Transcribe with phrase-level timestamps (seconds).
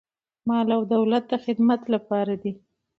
[0.47, 2.51] مال او دولت د خدمت لپاره دی.